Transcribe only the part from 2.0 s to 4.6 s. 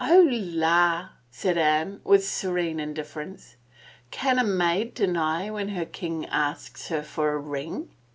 with serene indifference. Can a